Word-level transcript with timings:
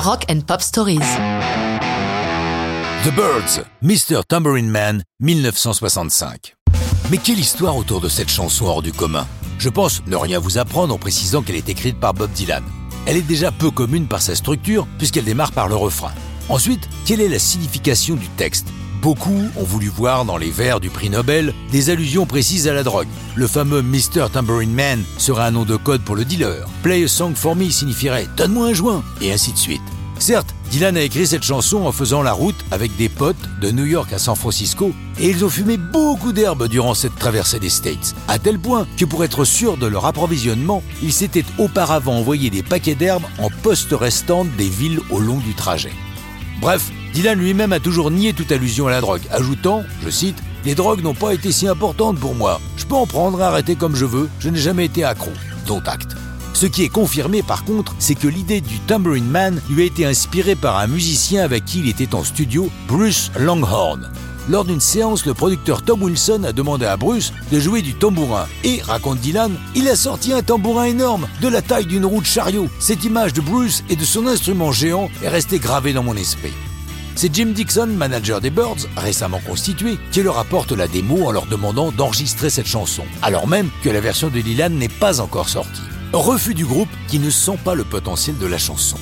Rock 0.00 0.26
and 0.30 0.42
Pop 0.46 0.62
Stories. 0.62 1.00
The 3.02 3.12
Birds, 3.14 3.64
Mr. 3.82 4.22
Tambourine 4.26 4.70
Man, 4.70 5.02
1965. 5.20 6.54
Mais 7.10 7.18
quelle 7.18 7.40
histoire 7.40 7.76
autour 7.76 8.00
de 8.00 8.08
cette 8.08 8.28
chanson 8.28 8.66
hors 8.66 8.80
du 8.80 8.92
commun? 8.92 9.26
Je 9.58 9.68
pense 9.68 10.02
ne 10.06 10.14
rien 10.14 10.38
vous 10.38 10.56
apprendre 10.56 10.94
en 10.94 10.98
précisant 10.98 11.42
qu'elle 11.42 11.56
est 11.56 11.68
écrite 11.68 11.98
par 11.98 12.14
Bob 12.14 12.30
Dylan. 12.30 12.62
Elle 13.06 13.16
est 13.16 13.22
déjà 13.22 13.50
peu 13.50 13.72
commune 13.72 14.06
par 14.06 14.22
sa 14.22 14.36
structure 14.36 14.86
puisqu'elle 14.98 15.24
démarre 15.24 15.52
par 15.52 15.66
le 15.66 15.74
refrain. 15.74 16.12
Ensuite, 16.48 16.88
quelle 17.04 17.20
est 17.20 17.28
la 17.28 17.40
signification 17.40 18.14
du 18.14 18.28
texte? 18.28 18.68
Beaucoup 19.02 19.42
ont 19.56 19.64
voulu 19.64 19.88
voir 19.88 20.24
dans 20.24 20.36
les 20.36 20.50
vers 20.50 20.80
du 20.80 20.90
prix 20.90 21.08
Nobel 21.08 21.54
des 21.70 21.90
allusions 21.90 22.26
précises 22.26 22.66
à 22.66 22.74
la 22.74 22.82
drogue. 22.82 23.06
Le 23.36 23.46
fameux 23.46 23.80
Mr. 23.80 24.26
Tambourine 24.32 24.72
Man 24.72 25.02
serait 25.18 25.44
un 25.44 25.50
nom 25.52 25.64
de 25.64 25.76
code 25.76 26.02
pour 26.02 26.16
le 26.16 26.24
dealer. 26.24 26.66
Play 26.82 27.04
a 27.04 27.08
song 27.08 27.34
for 27.34 27.54
me 27.54 27.70
signifierait 27.70 28.26
Donne-moi 28.36 28.68
un 28.68 28.72
joint, 28.74 29.04
et 29.20 29.32
ainsi 29.32 29.52
de 29.52 29.58
suite. 29.58 29.82
Certes, 30.18 30.52
Dylan 30.70 30.96
a 30.96 31.02
écrit 31.02 31.28
cette 31.28 31.44
chanson 31.44 31.86
en 31.86 31.92
faisant 31.92 32.22
la 32.22 32.32
route 32.32 32.56
avec 32.72 32.96
des 32.96 33.08
potes 33.08 33.36
de 33.60 33.70
New 33.70 33.84
York 33.84 34.12
à 34.12 34.18
San 34.18 34.34
Francisco 34.34 34.92
et 35.20 35.30
ils 35.30 35.44
ont 35.44 35.48
fumé 35.48 35.76
beaucoup 35.76 36.32
d'herbe 36.32 36.66
durant 36.66 36.94
cette 36.94 37.14
traversée 37.14 37.60
des 37.60 37.68
States, 37.68 38.16
à 38.26 38.40
tel 38.40 38.58
point 38.58 38.86
que 38.96 39.04
pour 39.04 39.22
être 39.22 39.44
sûr 39.44 39.76
de 39.76 39.86
leur 39.86 40.06
approvisionnement, 40.06 40.82
ils 41.02 41.12
s'étaient 41.12 41.44
auparavant 41.58 42.16
envoyé 42.16 42.50
des 42.50 42.64
paquets 42.64 42.96
d'herbe 42.96 43.22
en 43.38 43.48
poste 43.62 43.92
restante 43.92 44.48
des 44.56 44.68
villes 44.68 45.00
au 45.10 45.20
long 45.20 45.38
du 45.38 45.54
trajet. 45.54 45.92
Bref, 46.60 46.90
Dylan 47.14 47.38
lui-même 47.38 47.72
a 47.72 47.80
toujours 47.80 48.10
nié 48.10 48.32
toute 48.32 48.52
allusion 48.52 48.86
à 48.86 48.90
la 48.90 49.00
drogue, 49.00 49.22
ajoutant, 49.30 49.82
je 50.04 50.10
cite, 50.10 50.36
Les 50.64 50.74
drogues 50.74 51.02
n'ont 51.02 51.14
pas 51.14 51.34
été 51.34 51.52
si 51.52 51.66
importantes 51.66 52.18
pour 52.18 52.34
moi. 52.34 52.60
Je 52.76 52.84
peux 52.84 52.94
en 52.94 53.06
prendre 53.06 53.40
arrêter 53.40 53.76
comme 53.76 53.96
je 53.96 54.04
veux, 54.04 54.28
je 54.40 54.48
n'ai 54.48 54.58
jamais 54.58 54.86
été 54.86 55.04
accro. 55.04 55.30
Dont 55.66 55.82
acte. 55.86 56.16
Ce 56.54 56.66
qui 56.66 56.82
est 56.82 56.88
confirmé 56.88 57.42
par 57.42 57.64
contre, 57.64 57.94
c'est 57.98 58.14
que 58.14 58.26
l'idée 58.26 58.60
du 58.60 58.80
Tambourine 58.80 59.28
Man 59.28 59.60
lui 59.70 59.82
a 59.82 59.86
été 59.86 60.04
inspirée 60.04 60.56
par 60.56 60.76
un 60.78 60.88
musicien 60.88 61.44
avec 61.44 61.64
qui 61.64 61.80
il 61.80 61.88
était 61.88 62.14
en 62.14 62.24
studio, 62.24 62.68
Bruce 62.88 63.30
Longhorn. 63.38 64.10
Lors 64.48 64.64
d'une 64.64 64.80
séance, 64.80 65.26
le 65.26 65.34
producteur 65.34 65.82
Tom 65.82 66.02
Wilson 66.02 66.42
a 66.44 66.52
demandé 66.52 66.86
à 66.86 66.96
Bruce 66.96 67.34
de 67.52 67.60
jouer 67.60 67.82
du 67.82 67.94
tambourin. 67.94 68.46
Et, 68.64 68.80
raconte 68.80 69.18
Dylan, 69.18 69.52
il 69.74 69.88
a 69.88 69.94
sorti 69.94 70.32
un 70.32 70.42
tambourin 70.42 70.84
énorme, 70.84 71.28
de 71.42 71.48
la 71.48 71.60
taille 71.60 71.84
d'une 71.84 72.06
roue 72.06 72.22
de 72.22 72.26
chariot. 72.26 72.68
Cette 72.80 73.04
image 73.04 73.34
de 73.34 73.42
Bruce 73.42 73.84
et 73.90 73.96
de 73.96 74.04
son 74.04 74.26
instrument 74.26 74.72
géant 74.72 75.10
est 75.22 75.28
restée 75.28 75.58
gravée 75.58 75.92
dans 75.92 76.02
mon 76.02 76.16
esprit. 76.16 76.54
C'est 77.20 77.34
Jim 77.34 77.46
Dixon, 77.46 77.88
manager 77.88 78.40
des 78.40 78.50
Birds, 78.50 78.86
récemment 78.96 79.40
constitué, 79.44 79.98
qui 80.12 80.22
leur 80.22 80.38
apporte 80.38 80.70
la 80.70 80.86
démo 80.86 81.26
en 81.26 81.32
leur 81.32 81.46
demandant 81.46 81.90
d'enregistrer 81.90 82.48
cette 82.48 82.68
chanson, 82.68 83.02
alors 83.22 83.48
même 83.48 83.70
que 83.82 83.90
la 83.90 84.00
version 84.00 84.28
de 84.28 84.40
Dylan 84.40 84.72
n'est 84.78 84.88
pas 84.88 85.20
encore 85.20 85.48
sortie. 85.48 85.82
Refus 86.12 86.54
du 86.54 86.64
groupe 86.64 86.88
qui 87.08 87.18
ne 87.18 87.28
sent 87.28 87.58
pas 87.64 87.74
le 87.74 87.82
potentiel 87.82 88.38
de 88.38 88.46
la 88.46 88.56
chanson. 88.56 88.98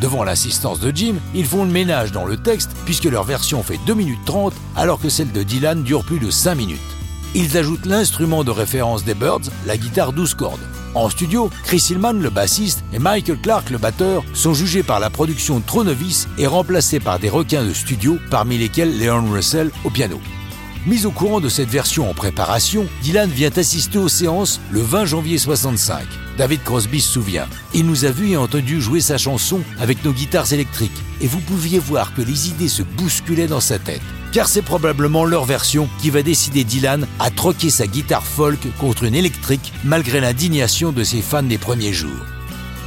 Devant 0.00 0.24
l'assistance 0.24 0.80
de 0.80 0.96
Jim, 0.96 1.16
ils 1.34 1.44
font 1.44 1.66
le 1.66 1.70
ménage 1.70 2.10
dans 2.10 2.24
le 2.24 2.38
texte 2.38 2.70
puisque 2.86 3.04
leur 3.04 3.24
version 3.24 3.62
fait 3.62 3.78
2 3.86 3.92
minutes 3.92 4.24
30 4.24 4.54
alors 4.74 4.98
que 4.98 5.10
celle 5.10 5.30
de 5.30 5.42
Dylan 5.42 5.82
dure 5.82 6.04
plus 6.04 6.20
de 6.20 6.30
5 6.30 6.54
minutes. 6.54 6.80
Ils 7.34 7.56
ajoutent 7.56 7.86
l'instrument 7.86 8.44
de 8.44 8.50
référence 8.50 9.04
des 9.04 9.14
Birds, 9.14 9.50
la 9.66 9.78
guitare 9.78 10.12
12 10.12 10.34
cordes. 10.34 10.60
En 10.94 11.08
studio, 11.08 11.48
Chris 11.64 11.86
Hillman, 11.88 12.20
le 12.20 12.28
bassiste, 12.28 12.84
et 12.92 12.98
Michael 12.98 13.38
Clark, 13.38 13.70
le 13.70 13.78
batteur, 13.78 14.22
sont 14.34 14.52
jugés 14.52 14.82
par 14.82 15.00
la 15.00 15.08
production 15.08 15.60
trop 15.60 15.82
novice 15.82 16.28
et 16.36 16.46
remplacés 16.46 17.00
par 17.00 17.18
des 17.18 17.30
requins 17.30 17.64
de 17.64 17.72
studio, 17.72 18.18
parmi 18.30 18.58
lesquels 18.58 18.98
Leon 18.98 19.30
Russell 19.32 19.70
au 19.84 19.90
piano. 19.90 20.20
Mis 20.86 21.06
au 21.06 21.10
courant 21.10 21.40
de 21.40 21.48
cette 21.48 21.70
version 21.70 22.10
en 22.10 22.14
préparation, 22.14 22.86
Dylan 23.02 23.30
vient 23.30 23.56
assister 23.56 23.98
aux 23.98 24.08
séances 24.08 24.60
le 24.70 24.80
20 24.80 25.06
janvier 25.06 25.38
65. 25.38 26.04
David 26.36 26.62
Crosby 26.64 27.00
se 27.00 27.12
souvient. 27.12 27.46
Il 27.74 27.86
nous 27.86 28.04
a 28.04 28.10
vu 28.10 28.30
et 28.30 28.36
entendu 28.36 28.80
jouer 28.80 29.00
sa 29.00 29.18
chanson 29.18 29.60
avec 29.80 30.04
nos 30.04 30.12
guitares 30.12 30.52
électriques, 30.52 30.90
et 31.20 31.26
vous 31.26 31.40
pouviez 31.40 31.78
voir 31.78 32.14
que 32.14 32.22
les 32.22 32.48
idées 32.48 32.68
se 32.68 32.82
bousculaient 32.82 33.46
dans 33.46 33.60
sa 33.60 33.78
tête. 33.78 34.02
Car 34.32 34.48
c'est 34.48 34.62
probablement 34.62 35.24
leur 35.24 35.44
version 35.44 35.88
qui 36.00 36.10
va 36.10 36.22
décider 36.22 36.64
Dylan 36.64 37.06
à 37.18 37.30
troquer 37.30 37.70
sa 37.70 37.86
guitare 37.86 38.24
folk 38.24 38.60
contre 38.78 39.04
une 39.04 39.14
électrique, 39.14 39.72
malgré 39.84 40.20
l'indignation 40.20 40.90
de 40.92 41.04
ses 41.04 41.20
fans 41.20 41.42
des 41.42 41.58
premiers 41.58 41.92
jours. 41.92 42.10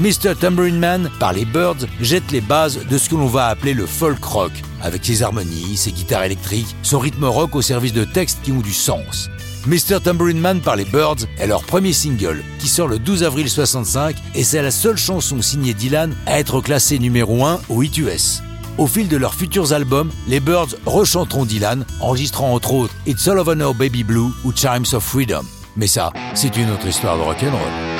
Mr. 0.00 0.34
Tambourine 0.34 0.78
Man, 0.80 1.08
par 1.20 1.32
les 1.32 1.44
Birds, 1.44 1.86
jette 2.00 2.32
les 2.32 2.40
bases 2.40 2.80
de 2.90 2.98
ce 2.98 3.08
que 3.08 3.14
l'on 3.14 3.28
va 3.28 3.46
appeler 3.46 3.74
le 3.74 3.86
folk 3.86 4.22
rock, 4.24 4.50
avec 4.82 5.04
ses 5.04 5.22
harmonies, 5.22 5.76
ses 5.76 5.92
guitares 5.92 6.24
électriques, 6.24 6.74
son 6.82 6.98
rythme 6.98 7.26
rock 7.26 7.54
au 7.54 7.62
service 7.62 7.92
de 7.92 8.02
textes 8.02 8.40
qui 8.42 8.50
ont 8.50 8.60
du 8.60 8.72
sens. 8.72 9.30
Mr. 9.66 10.00
Tambourine 10.02 10.40
Man 10.40 10.60
par 10.60 10.74
les 10.74 10.84
Birds 10.84 11.26
est 11.38 11.46
leur 11.46 11.62
premier 11.62 11.92
single, 11.92 12.42
qui 12.58 12.66
sort 12.66 12.88
le 12.88 12.98
12 12.98 13.22
avril 13.22 13.48
65, 13.48 14.16
et 14.34 14.42
c'est 14.42 14.62
la 14.62 14.72
seule 14.72 14.96
chanson 14.96 15.40
signée 15.40 15.74
Dylan 15.74 16.12
à 16.26 16.40
être 16.40 16.60
classée 16.60 16.98
numéro 16.98 17.44
1 17.44 17.60
au 17.68 17.82
Hit 17.82 17.96
US. 17.98 18.42
Au 18.78 18.88
fil 18.88 19.06
de 19.06 19.16
leurs 19.16 19.34
futurs 19.34 19.72
albums, 19.72 20.10
les 20.26 20.40
Birds 20.40 20.74
rechanteront 20.86 21.44
Dylan, 21.44 21.86
enregistrant 22.00 22.52
entre 22.52 22.72
autres 22.74 22.94
It's 23.06 23.28
All 23.28 23.38
Over 23.38 23.54
Now 23.54 23.72
Baby 23.72 24.02
Blue 24.02 24.32
ou 24.42 24.52
Chimes 24.52 24.92
of 24.92 25.04
Freedom. 25.04 25.44
Mais 25.76 25.86
ça, 25.86 26.12
c'est 26.34 26.56
une 26.56 26.70
autre 26.70 26.88
histoire 26.88 27.16
de 27.16 27.22
rock'n'roll. 27.22 27.93